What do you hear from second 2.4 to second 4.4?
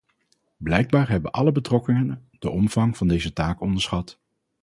omvang van deze taak onderschat.